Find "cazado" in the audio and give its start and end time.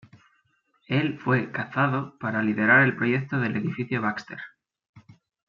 1.51-2.17